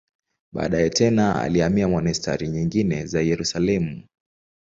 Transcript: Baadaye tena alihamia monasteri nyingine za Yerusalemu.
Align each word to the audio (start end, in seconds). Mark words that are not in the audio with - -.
Baadaye 0.53 0.89
tena 0.89 1.35
alihamia 1.41 1.87
monasteri 1.87 2.47
nyingine 2.47 3.05
za 3.05 3.21
Yerusalemu. 3.21 4.03